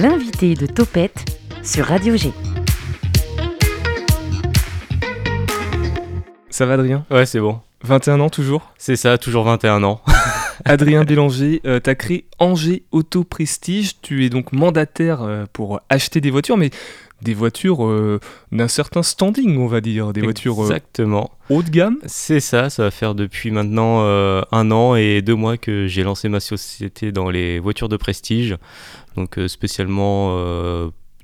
[0.00, 1.26] L'invité de Topette
[1.62, 2.32] sur Radio G.
[6.48, 7.04] Ça va Adrien?
[7.10, 7.60] Ouais, c'est bon.
[7.84, 8.72] 21 ans toujours?
[8.78, 10.00] C'est ça, toujours 21 ans.
[10.64, 14.00] Adrien Bélanger, euh, tu as créé Angers Auto Prestige.
[14.00, 16.70] Tu es donc mandataire euh, pour acheter des voitures, mais
[17.22, 18.20] des voitures euh,
[18.52, 20.12] d'un certain standing, on va dire.
[20.12, 21.30] Des voitures euh, Exactement.
[21.48, 21.98] haut de gamme.
[22.06, 26.02] C'est ça, ça va faire depuis maintenant euh, un an et deux mois que j'ai
[26.02, 28.56] lancé ma société dans les voitures de prestige.
[29.16, 30.36] Donc spécialement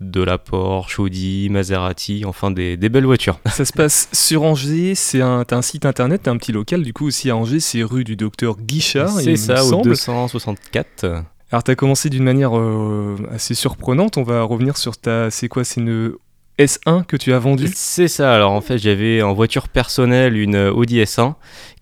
[0.01, 3.38] de la Porsche, Audi, Maserati, enfin des, des belles voitures.
[3.46, 4.95] Ça se passe sur Angers.
[4.95, 6.82] C'est un, un site internet, un petit local.
[6.82, 9.10] Du coup, aussi à Angers, c'est rue du docteur Guichard.
[9.20, 9.84] C'est ça, au semble.
[9.90, 11.24] 264.
[11.52, 14.16] Alors, tu as commencé d'une manière euh, assez surprenante.
[14.16, 15.30] On va revenir sur ta.
[15.30, 16.14] C'est quoi C'est une
[16.59, 17.70] S1 que tu as vendue?
[17.74, 21.34] C'est ça, alors en fait j'avais en voiture personnelle une Audi S1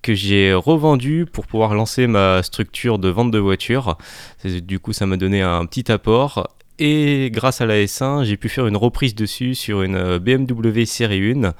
[0.02, 3.96] que j'ai revendue pour pouvoir lancer ma structure de vente de voitures.
[4.44, 6.48] Du coup ça m'a donné un petit apport
[6.80, 11.32] et grâce à la S1 j'ai pu faire une reprise dessus sur une BMW série
[11.32, 11.54] 1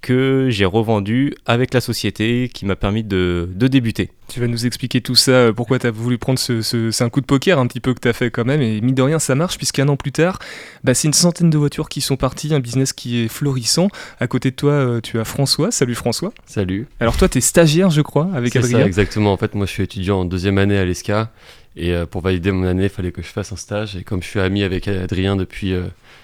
[0.00, 4.10] que j'ai revendue avec la société qui m'a permis de, de débuter.
[4.28, 7.04] Tu vas nous expliquer tout ça, euh, pourquoi tu as voulu prendre ce, ce- C'est
[7.04, 8.94] un coup de poker un petit peu que tu as fait quand même, et mine
[8.94, 10.38] de rien, ça marche, puisqu'un an plus tard,
[10.84, 13.88] bah, c'est une centaine de voitures qui sont parties, un business qui est florissant.
[14.20, 15.70] À côté de toi, euh, tu as François.
[15.70, 16.32] Salut François.
[16.46, 16.86] Salut.
[17.00, 18.86] Alors toi, tu es stagiaire, je crois, avec C'est ça, Adrien.
[18.86, 19.32] exactement.
[19.32, 21.32] En fait, moi, je suis étudiant en deuxième année à l'ESCA.
[21.76, 23.94] Et euh, pour valider mon année, il fallait que je fasse un stage.
[23.96, 25.82] Et comme je suis ami avec Adrien depuis euh,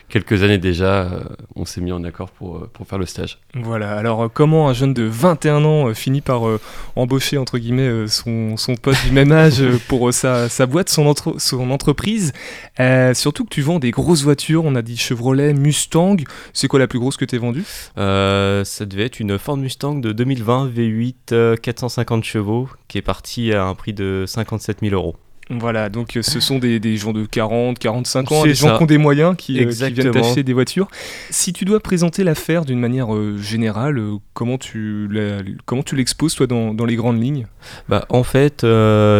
[0.09, 1.20] quelques années déjà, euh,
[1.56, 3.39] on s'est mis en accord pour, euh, pour faire le stage.
[3.55, 6.61] Voilà, alors euh, comment un jeune de 21 ans euh, finit par euh,
[6.95, 10.67] embaucher, entre guillemets, euh, son, son pote du même âge euh, pour euh, sa, sa
[10.67, 12.33] boîte, son, entre- son entreprise?
[12.81, 16.17] Euh, Surtout que tu vends des grosses voitures, on a dit Chevrolet, Mustang.
[16.53, 17.64] C'est quoi la plus grosse que tu vendue?
[17.98, 23.03] Euh, ça devait être une Ford Mustang de 2020 V8 euh, 450 chevaux qui est
[23.03, 25.17] partie à un prix de 57 000 euros.
[25.48, 28.66] Voilà, donc euh, ce sont des, des gens de 40, 45 ans, C'est des gens
[28.78, 30.89] qui ont des moyens, qui, euh, qui viennent t'acheter des voitures.
[31.30, 35.95] Si tu dois présenter l'affaire d'une manière euh, générale, euh, comment tu la- comment tu
[35.95, 37.46] l'exposes toi dans, dans les grandes lignes?
[37.89, 38.67] Bah, en fait,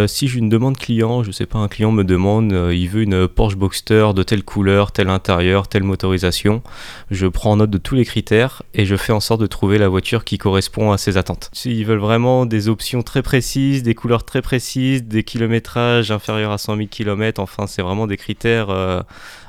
[0.09, 3.28] si j'ai une demande client, je sais pas, un client me demande, il veut une
[3.28, 6.62] Porsche Boxster de telle couleur, tel intérieur, telle motorisation,
[7.10, 9.88] je prends note de tous les critères et je fais en sorte de trouver la
[9.88, 11.50] voiture qui correspond à ses attentes.
[11.53, 16.59] S'ils veulent vraiment des options très précises, des couleurs très précises, des kilométrages inférieurs à
[16.59, 19.03] 100 000 km, enfin, c'est vraiment des critères euh,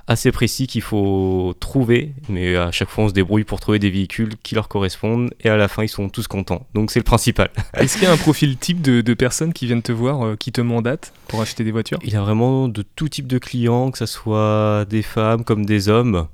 [0.07, 3.89] assez précis qu'il faut trouver, mais à chaque fois on se débrouille pour trouver des
[3.89, 6.65] véhicules qui leur correspondent et à la fin ils sont tous contents.
[6.73, 7.49] Donc c'est le principal.
[7.73, 10.35] Est-ce qu'il y a un profil type de, de personnes qui viennent te voir, euh,
[10.35, 11.99] qui te mandatent pour acheter des voitures?
[12.03, 15.65] Il y a vraiment de tout type de clients, que ce soit des femmes comme
[15.65, 16.27] des hommes.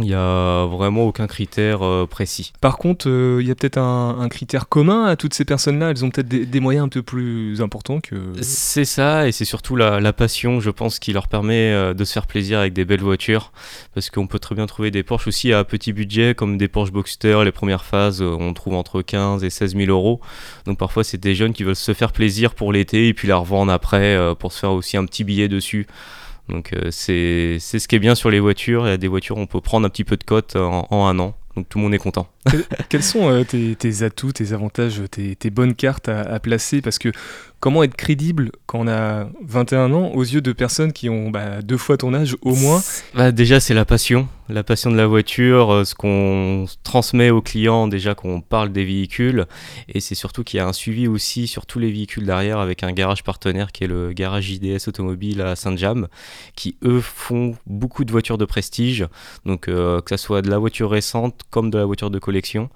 [0.00, 2.52] Il n'y a vraiment aucun critère euh, précis.
[2.60, 5.90] Par contre, euh, il y a peut-être un, critère commun à toutes ces personnes-là.
[5.90, 8.16] Elles ont peut-être des, moyens un peu plus importants que.
[8.42, 12.12] C'est ça, et c'est surtout la, passion, je pense, qui leur permet euh, de se
[12.12, 13.52] faire plaisir avec des belles voitures.
[13.94, 16.90] Parce qu'on peut très bien trouver des Porsche aussi à petit budget, comme des Porsche
[16.90, 17.44] Boxster.
[17.44, 20.20] Les premières phases, on trouve entre 15 et 16 000 euros.
[20.66, 23.36] Donc parfois, c'est des jeunes qui veulent se faire plaisir pour l'été et puis la
[23.36, 25.86] revendre après pour se faire aussi un petit billet dessus.
[26.48, 28.86] Donc euh, c'est ce qui est bien sur les voitures.
[28.86, 31.18] Il y a des voitures, on peut prendre un petit peu de cote en, un
[31.18, 31.34] an.
[31.56, 32.28] Donc tout le monde est content.
[32.88, 36.82] Quels sont euh, tes, tes atouts, tes avantages, tes, tes bonnes cartes à, à placer?
[36.82, 37.12] Parce que
[37.64, 41.62] comment être crédible quand on a 21 ans aux yeux de personnes qui ont bah,
[41.62, 42.82] deux fois ton âge au moins?
[43.14, 44.28] Bah, déjà, c'est la passion.
[44.50, 48.84] La passion de la voiture, euh, ce qu'on transmet aux clients, déjà qu'on parle des
[48.84, 49.46] véhicules.
[49.88, 52.82] Et c'est surtout qu'il y a un suivi aussi sur tous les véhicules derrière avec
[52.82, 56.08] un garage partenaire qui est le garage JDS Automobile à Saint-James,
[56.56, 59.06] qui eux font beaucoup de voitures de prestige.
[59.46, 62.68] Donc, euh, que ce soit de la voiture récente comme de la voiture de collection.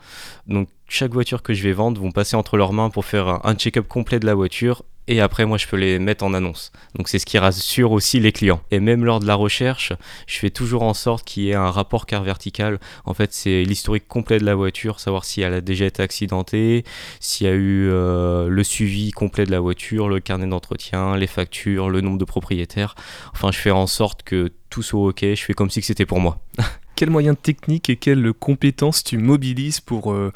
[0.47, 3.54] Donc, chaque voiture que je vais vendre vont passer entre leurs mains pour faire un-
[3.54, 4.82] check-up complet de la voiture.
[5.10, 6.71] Et après, moi, je peux les mettre en annonce.
[6.94, 8.60] Donc, c'est ce qui rassure aussi les clients.
[8.71, 9.94] Et même lors de la recherche,
[10.26, 12.78] je fais toujours en sorte qu'il y ait un rapport car vertical.
[13.06, 16.84] En fait, c'est l'historique complet de la voiture, savoir si elle a déjà été accidentée,
[17.20, 21.26] s'il y a eu euh, le suivi complet de la voiture, le carnet d'entretien, les
[21.26, 22.94] factures, le nombre de propriétaires.
[23.32, 25.20] Enfin, je fais en sorte que tout soit OK.
[25.23, 26.38] Je fais comme si c'était pour moi.
[26.96, 30.32] Quels moyens techniques et quelles compétences tu mobilises pour, euh,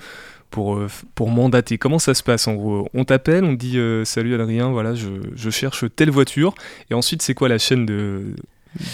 [0.52, 1.78] pour, euh, pour mandater.
[1.78, 6.10] Comment ça se passe On t'appelle, on dit euh, Salut Adrien, voilà, je, cherche telle
[6.10, 6.54] voiture.
[6.90, 8.37] Et ensuite, c'est quoi la chaîne de,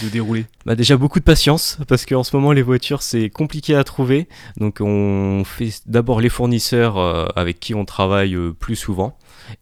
[0.02, 3.74] de dérouler Bah déjà beaucoup de patience parce qu'en ce moment les voitures c'est compliqué
[3.74, 4.28] à trouver.
[4.56, 9.16] Donc on fait d'abord les fournisseurs euh, avec qui on travaille plus souvent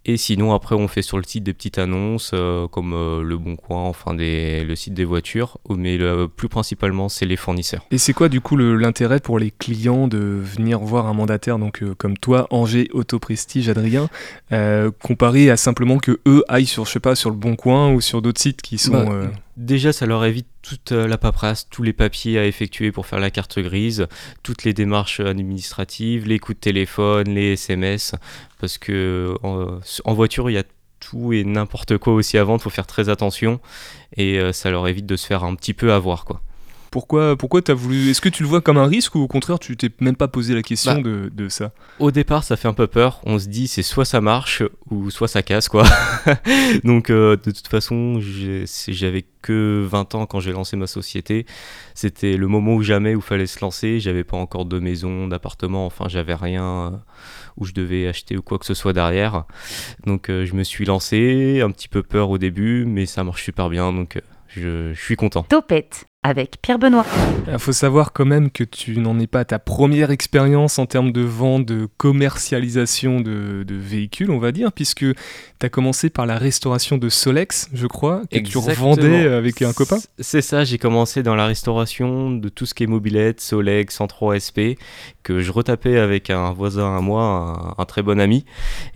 [0.05, 3.37] Et sinon, après, on fait sur le site des petites annonces, euh, comme euh, Le
[3.37, 7.85] Bon Coin, enfin des, le site des voitures, mais le, plus principalement, c'est les fournisseurs.
[7.91, 11.83] Et c'est quoi, du coup, l'intérêt pour les clients de venir voir un mandataire donc
[11.83, 14.09] euh, comme toi, Angers Auto Prestige, Adrien,
[15.03, 18.01] comparé à simplement que eux aillent sur, je sais pas, sur Le Bon Coin ou
[18.01, 19.05] sur d'autres sites qui sont.
[19.05, 23.21] Bah, déjà, ça leur évite toute la paperasse, tous les papiers à effectuer pour faire
[23.21, 24.07] la carte grise,
[24.43, 28.15] toutes les démarches administratives, les coups de téléphone, les SMS,
[28.61, 30.65] parce que en, voiture, il y a
[31.01, 33.61] tout et n'importe quoi aussi à vendre, faut faire très attention
[34.17, 36.41] et euh, ça leur évite de se faire un petit peu avoir quoi.
[36.97, 39.59] Pourquoi, pourquoi as voulu Est-ce que tu le vois comme un risque ou au contraire
[39.59, 42.69] tu t'es même pas posé la question bah, de, de, ça Au départ, ça fait
[42.69, 43.21] un peu peur.
[43.27, 45.85] On se dit c'est soit ça marche ou soit ça casse quoi.
[46.85, 48.19] Donc euh, de toute façon,
[48.89, 51.45] j'avais que 20 ans quand j'ai lancé ma société.
[51.95, 54.01] C'était le moment où jamais où fallait se lancer.
[54.01, 55.85] J'avais pas encore de maison, d'appartement.
[55.85, 56.91] Enfin, j'avais rien euh,
[57.59, 59.45] où je devais acheter ou quoi que ce soit derrière.
[60.07, 63.45] Donc euh, je me suis lancé, un petit peu peur au début, mais ça marche
[63.45, 63.93] super bien.
[63.93, 64.19] Donc
[64.49, 65.43] je, je suis content.
[65.43, 67.07] Topette avec Pierre Benoît.
[67.47, 70.87] Il faut savoir quand même que tu n'en es pas à ta première expérience en
[70.87, 75.15] termes de vente, de commercialisation de, véhicules, on va dire, puisque tu
[75.67, 79.99] as commencé par la restauration de Solex, je crois, que tu revendais avec un copain.
[80.19, 84.41] C'est ça, j'ai commencé dans la restauration de tout ce qui est mobilette, Solex, 103
[84.43, 84.59] SP,
[85.23, 88.45] que je retapais avec un voisin à moi, un, très bon ami.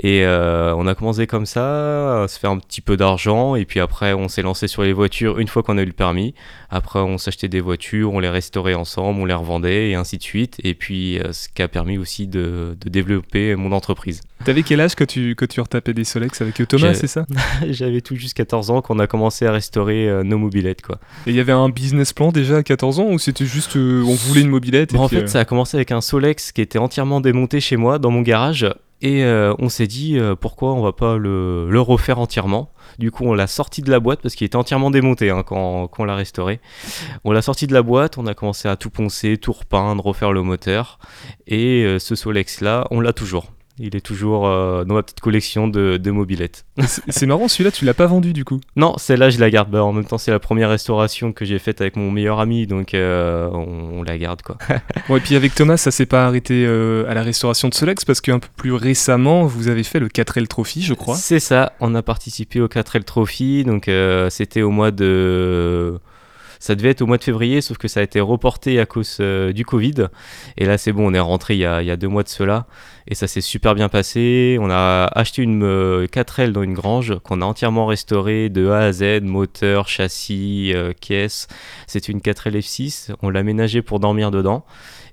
[0.00, 3.64] Et euh, on a commencé comme ça, à se faire un petit peu d'argent, et
[3.64, 6.34] puis après on s'est lancé sur les voitures une fois qu'on a eu le permis.
[6.70, 10.22] Après on s'achetait des voitures, on les restaurait ensemble, on les revendait et ainsi de
[10.22, 10.58] suite.
[10.64, 14.20] Et puis, euh, ce qui a permis aussi de, développer mon entreprise.
[14.44, 17.26] T'avais quel âge quand tu, quand tu retapais des Solex avec Thomas, c'est ça?
[17.68, 20.82] J'avais tout juste 14 ans quand on a commencé à restaurer euh, nos mobilettes.
[20.82, 20.98] Quoi.
[21.26, 24.02] Et il y avait un business plan déjà à 14 ans ou c'était juste euh,
[24.06, 27.20] on voulait une mobilette En fait, ça a commencé avec un Solex qui était entièrement
[27.20, 28.66] démonté chez moi dans mon garage.
[29.02, 32.70] Et on s'est dit pourquoi on va pas le, le refaire entièrement.
[32.98, 35.88] Du coup, on l'a sorti de la boîte parce qu'il était entièrement démonté hein, quand,
[35.88, 36.60] quand, on l'a restauré.
[37.24, 40.32] On l'a sorti de la boîte, on a commencé à tout poncer, tout repeindre, refaire
[40.32, 40.98] le moteur.
[41.46, 43.52] Et euh, ce Solex là, on l'a toujours.
[43.82, 46.66] Il est toujours euh, dans ma petite collection de, de mobilettes.
[47.08, 49.70] C'est marrant, celui-là, tu l'as pas vendu du coup Non, celle-là, je la garde.
[49.70, 52.66] Bah, en même temps, c'est la première restauration que j'ai faite avec mon meilleur ami,
[52.66, 54.58] donc euh, on, la garde quoi.
[55.08, 58.04] bon, et puis avec Thomas, ça s'est pas arrêté euh, à la restauration de Solex
[58.04, 61.16] parce qu'un peu plus récemment, vous avez fait le 4L Trophy, je crois.
[61.16, 63.90] C'est ça, on a participé au 4L Trophy, donc
[64.28, 65.98] c'était au mois de
[66.60, 69.16] ça devait être au mois de février, sauf que ça a été reporté à cause
[69.20, 70.08] euh, du Covid.
[70.58, 72.66] Et là, c'est bon, on est rentré il y, a, deux mois de cela.
[73.08, 74.58] Et ça s'est super bien passé.
[74.60, 75.64] On a acheté une
[76.04, 80.72] 4L euh, dans une grange qu'on a entièrement restaurée de A à Z, moteur, châssis,
[80.74, 81.48] euh, caisse.
[81.86, 83.14] C'est une 4L F6.
[83.22, 84.66] On l'a aménagée pour dormir dedans.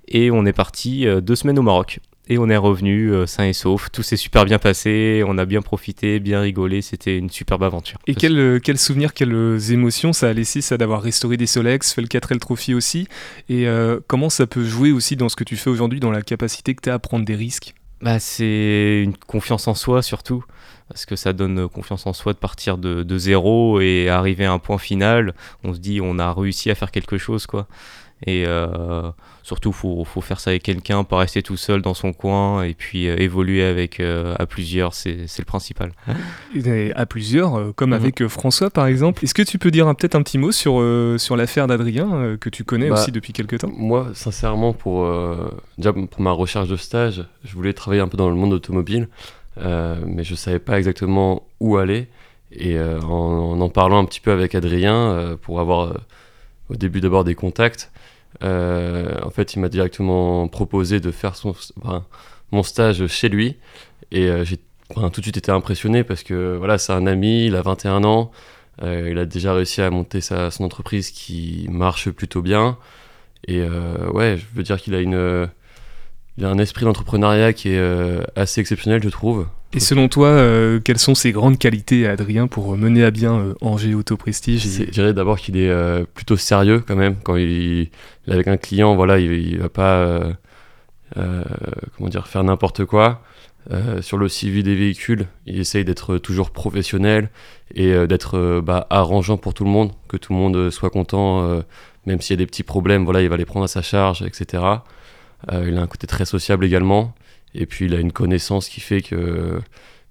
[0.10, 2.00] Et on est parti deux semaines au Maroc.
[2.30, 3.90] Et on est revenu euh, sain et sauf.
[3.92, 5.24] Tout s'est super bien passé.
[5.26, 6.82] On a bien profité, bien rigolé.
[6.82, 8.00] C'était une superbe aventure.
[8.08, 11.48] Et quel, euh, quel souvenir, quelles euh, émotions ça a laissé, ça d'avoir restauré des
[11.48, 13.08] Solex, fait le 4L Trophy aussi?
[13.50, 13.68] Et
[14.08, 16.82] comment ça peut jouer aussi dans ce que tu fais aujourd'hui, dans la capacité que
[16.82, 17.74] tu as à prendre des risques?
[18.02, 20.44] Bah, C'est une confiance en soi surtout.
[20.90, 24.54] Parce que ça donne confiance en soi de partir de, de zéro et arriver à
[24.54, 25.34] un point final.
[25.64, 27.68] On se dit, on a réussi à faire quelque chose, quoi.
[28.26, 29.12] Et euh,
[29.44, 32.74] surtout, il faut, faire ça avec quelqu'un, pas rester tout seul dans son coin et
[32.74, 35.92] puis euh, évoluer avec euh, à plusieurs, c'est le principal.
[36.56, 37.96] Et à plusieurs, comme mhm.
[37.96, 39.24] avec François par exemple.
[39.24, 40.84] Est-ce que tu peux dire peut-être un petit mot sur,
[41.20, 43.72] sur l'affaire d'Adrien que tu connais bah, aussi depuis quelques temps?
[43.76, 45.08] Moi, sincèrement, pour,
[45.78, 49.08] déjà pour ma recherche de stage, je voulais travailler un peu dans le monde automobile,
[49.58, 52.08] mais je savais pas exactement où aller.
[52.52, 55.94] Et en, en, parlant un petit peu avec Adrien, pour avoir
[56.70, 57.92] au début d'abord des contacts,
[58.44, 61.56] euh, en fait, il m'a directement proposé de faire son,
[62.52, 63.58] mon stage chez lui.
[64.12, 64.58] Et euh, j'ai
[64.96, 68.32] tout de suite été impressionné parce que voilà, c'est un ami, il a 21 ans,
[68.84, 72.78] euh, il a déjà réussi à monter sa, son entreprise qui marche plutôt bien.
[73.48, 75.50] Et ouais, je veux dire qu'il a une
[76.38, 79.48] il a un esprit d'entrepreneuriat qui est euh, assez exceptionnel, je trouve.
[79.74, 83.54] Et selon toi, euh, quelles sont ses grandes qualités, Adrien, pour mener à bien euh,
[83.62, 84.62] Angers Auto Prestige?
[84.62, 87.16] Je dirais d'abord qu'il est plutôt sérieux quand même.
[87.24, 87.90] Quand il,
[88.28, 90.22] est avec un client, voilà, il, ne va pas
[91.16, 93.24] comment dire, faire n'importe quoi.
[94.02, 97.30] sur le suivi des véhicules, il essaye d'être toujours professionnel
[97.74, 101.64] et d'être bah, arrangeant pour tout le monde, que tout le monde soit content,
[102.06, 104.22] même s'il y a des petits problèmes, voilà, il va les prendre à sa charge,
[104.22, 104.64] etc.
[105.52, 107.14] Euh, il a un côté très sociable également.
[107.54, 109.60] Et puis il a une connaissance qui fait que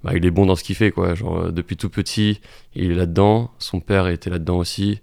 [0.02, 0.90] bah, il est bon dans ce qu'il fait.
[0.90, 1.14] Quoi.
[1.14, 2.40] Genre, euh, depuis tout petit,
[2.74, 3.50] il est là-dedans.
[3.58, 5.00] Son père était là-dedans aussi.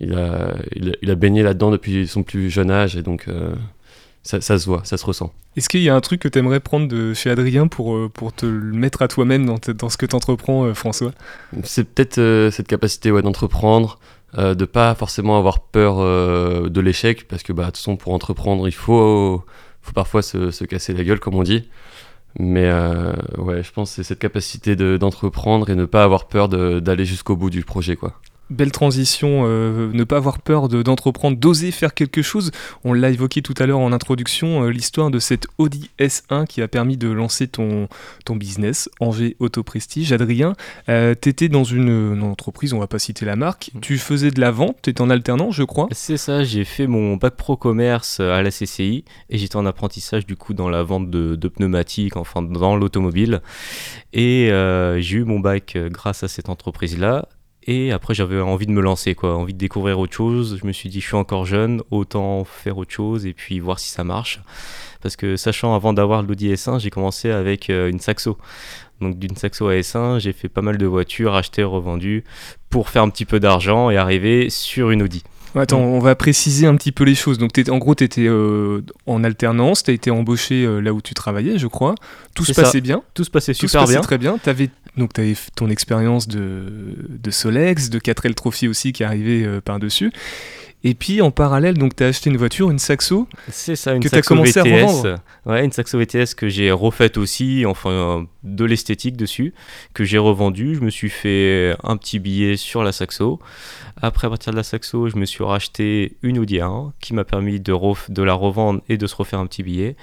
[0.00, 2.96] Il a, il a, baigné là-dedans depuis son plus jeune âge.
[2.96, 3.54] Et donc, euh,
[4.24, 5.32] ça, ça se voit, ça se ressent.
[5.56, 8.32] Est-ce qu'il y a un truc que tu aimerais prendre de chez Adrien pour, pour
[8.32, 11.12] te le mettre à toi-même dans, dans ce que tu entreprends, François?
[11.62, 14.00] C'est peut-être euh, cette capacité ouais, d'entreprendre,
[14.38, 17.96] euh, de pas forcément avoir peur euh, de l'échec, parce que bah, de toute façon,
[17.96, 19.44] pour entreprendre, il faut,
[19.82, 21.68] faut parfois se, se casser la gueule, comme on dit.
[22.38, 26.28] Mais euh, ouais, je pense que c'est cette capacité de- d'entreprendre et ne pas avoir
[26.28, 27.94] peur de- d'aller jusqu'au bout du projet.
[27.96, 28.14] quoi.
[28.52, 32.50] Belle transition, euh, ne pas avoir peur de- d'entreprendre, d'oser faire quelque chose.
[32.84, 36.60] On l'a évoqué tout à l'heure en introduction, euh, l'histoire de cette Audi S1 qui
[36.60, 37.88] a permis de lancer ton,
[38.26, 40.12] ton business, Angers Auto Prestige.
[40.12, 40.52] Adrien,
[40.90, 44.30] euh, tu étais dans une, une entreprise, on va pas citer la marque, tu faisais
[44.30, 45.88] de la vente, tu étais en alternance, je crois.
[45.92, 50.26] C'est ça, j'ai fait mon bac pro commerce à la CCI et j'étais en apprentissage
[50.26, 53.40] du coup dans la vente de, de pneumatiques, enfin dans l'automobile.
[54.12, 54.48] Et
[54.98, 57.28] j'ai eu mon bac grâce à cette entreprise-là.
[57.64, 60.58] Et après j'avais envie de me lancer, quoi, envie de découvrir autre chose.
[60.60, 63.78] Je me suis dit je suis encore jeune, autant faire autre chose et puis voir
[63.78, 64.40] si ça marche.
[65.00, 68.38] Parce que sachant avant d'avoir l'Audi S1, j'ai commencé avec euh, une Saxo.
[69.00, 72.24] Donc d'une Saxo à S1, j'ai fait pas mal de voitures, achetées, revendues,
[72.70, 75.22] pour faire un petit peu d'argent et arriver sur une Audi.
[75.54, 77.38] Attends, on va préciser un petit peu les choses.
[77.38, 78.28] Donc, en gros, tu étais
[79.06, 81.94] en alternance, tu as été embauché euh, là où tu travaillais, je crois.
[82.34, 82.62] Tout se ça.
[82.62, 83.02] passait bien.
[83.14, 84.00] Tout se passait Tout se super passait bien.
[84.00, 84.38] très bien.
[84.46, 86.64] Avais, donc, tu avais ton expérience de,
[87.08, 90.10] de Solex, de 4L Trophy aussi qui arrivait euh, par-dessus.
[90.84, 93.28] Et puis, en parallèle, donc tu as acheté une voiture, une Saxo.
[93.48, 94.86] C'est ça, une que Saxo commencé à VTS.
[94.86, 95.18] revendre.
[95.46, 99.54] ouais, une Saxo VTS que j'ai refaite aussi, enfin euh, de l'esthétique dessus,
[99.94, 100.74] que j'ai revendue.
[100.74, 103.38] Je me suis fait un petit billet sur la Saxo.
[104.00, 107.24] Après, à partir de la Saxo, je me suis racheté une Audi A1 qui m'a
[107.24, 107.74] permis de,
[108.12, 109.96] de la revendre et de se refaire un petit billet.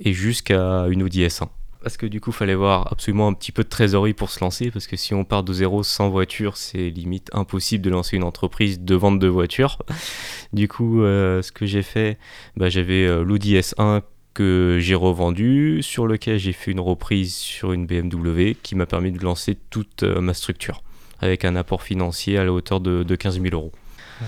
[0.00, 1.48] Et jusqu'à une Audi S1.
[1.86, 4.40] Parce que du coup, il fallait voir absolument un petit peu de trésorerie pour se
[4.40, 4.72] lancer.
[4.72, 8.24] Parce que si on part de zéro sans voiture, c'est limite impossible de lancer une
[8.24, 9.78] entreprise de vente de voitures.
[10.52, 12.18] Du coup, euh, ce que j'ai fait,
[12.56, 14.02] bah, j'avais euh, l'Audi S1
[14.34, 19.12] que j'ai revendu, sur lequel j'ai fait une reprise sur une BMW qui m'a permis
[19.12, 20.82] de lancer toute euh, ma structure
[21.20, 23.70] avec un apport financier à la hauteur de 15 000 euros.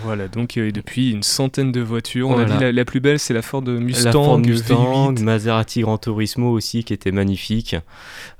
[0.04, 2.28] Voilà, donc euh, et depuis une centaine de voitures.
[2.28, 5.22] On a dit la, la plus belle, c'est la Ford Mustang, la Ford Mustang, V8.
[5.22, 7.76] Maserati Gran Turismo aussi qui était magnifique.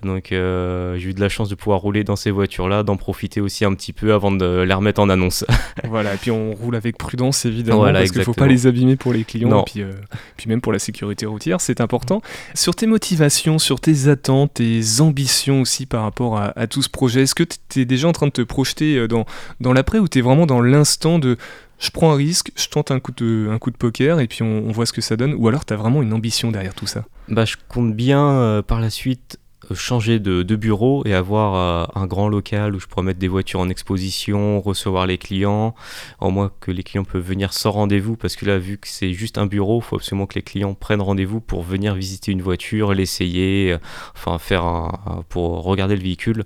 [0.03, 3.41] Donc euh, j'ai eu de la chance de pouvoir rouler dans ces voitures-là, d'en profiter
[3.41, 5.45] aussi un petit peu avant de les remettre en annonce.
[5.89, 8.67] Voilà, et puis on roule avec prudence évidemment, Voilà, parce qu'il ne faut pas les
[8.67, 9.61] abîmer pour les clients, Non.
[9.63, 9.93] et puis, euh,
[10.37, 12.21] puis même pour la sécurité routière, c'est important.
[12.55, 16.89] Sur tes motivations, sur tes attentes, tes ambitions aussi par rapport à, à tout ce
[16.91, 19.25] projet, est-ce que tu es déjà en train de te projeter euh, dans,
[19.61, 21.38] dans l'après ou tu es vraiment dans l'instant de
[21.79, 24.93] je prends un risque, je tente un coup de, poker et puis on, voit ce
[24.93, 27.05] que ça donne, ou alors tu as vraiment une ambition derrière tout ça?
[27.29, 29.39] Bah, je compte bien euh, par la suite
[29.75, 33.61] changer de, bureau et avoir euh, un grand local où je pourrais mettre des voitures
[33.61, 35.75] en exposition, recevoir les clients,
[36.21, 39.13] au moins que les clients peuvent venir sans rendez-vous parce que là vu que c'est
[39.13, 42.43] juste un bureau, il faut absolument que les clients prennent rendez-vous pour venir visiter une
[42.43, 43.79] voiture, l'essayer, euh,
[44.15, 46.45] enfin faire un, pour regarder le véhicule.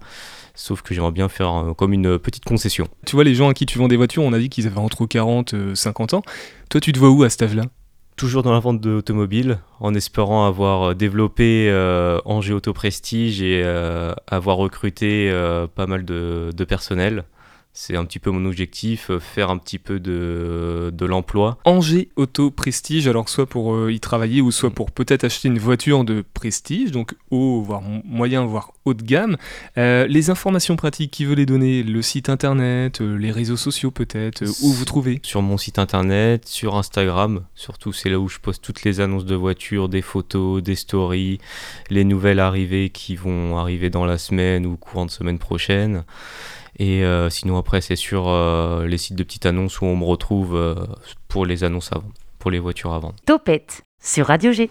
[0.54, 2.86] Sauf que j'aimerais bien faire comme une petite concession.
[3.06, 4.78] Tu vois, les gens à qui tu vends des voitures, on a dit qu'ils avaient
[4.78, 6.22] entre 40 et 50 ans.
[6.68, 7.64] Toi, tu te vois où à cet âge-là?
[8.16, 13.62] Toujours dans la vente d'automobile, en espérant avoir euh, développé euh, Angers Auto Prestige et
[13.64, 17.24] euh, avoir recruté euh, pas mal de, de personnel.
[17.74, 21.56] C'est un petit peu mon objectif, euh, faire un petit peu de, de l'emploi.
[21.64, 25.58] Angers Auto Prestige, alors soit pour euh, y travailler ou soit pour peut-être acheter une
[25.58, 29.38] voiture de prestige, donc haut, voire mo- moyen, voire haut de gamme.
[29.78, 31.82] Euh, les informations pratiques, qui veut les donner?
[31.82, 35.20] Le site internet, les réseaux sociaux peut-être, où vous trouvez?
[35.22, 39.24] Sur mon site internet, sur Instagram, surtout c'est là où je poste toutes les annonces
[39.24, 41.38] de voitures, des photos, des stories,
[41.88, 46.04] les nouvelles arrivées qui vont arriver dans la semaine ou courant de semaine prochaine.
[46.78, 50.04] Et euh, sinon après c'est sur euh, les sites de petites annonces où on me
[50.04, 50.74] retrouve euh,
[51.28, 53.16] pour les annonces à vendre, pour les voitures à vendre.
[53.26, 54.70] Topette sur Radio G.